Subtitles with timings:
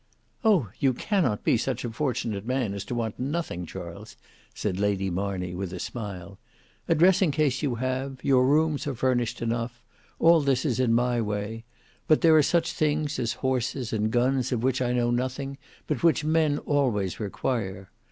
[0.43, 0.71] "Oh!
[0.79, 4.17] you cannot be such a fortunate man as to want nothing, Charles,"
[4.51, 6.39] said Lady Marney with a smile.
[6.87, 9.83] "A dressing case you have: your rooms are furnished enough:
[10.17, 11.65] all this is in my way;
[12.07, 16.01] but there are such things as horses and guns of which I know nothing, but
[16.01, 17.91] which men always require.